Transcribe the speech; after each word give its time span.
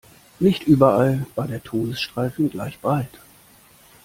Nicht 0.39 0.63
überall 0.63 1.27
war 1.35 1.45
der 1.47 1.61
Todesstreifen 1.61 2.49
gleich 2.49 2.79
breit. 2.81 3.19